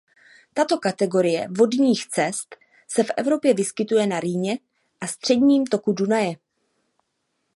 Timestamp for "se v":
2.87-3.11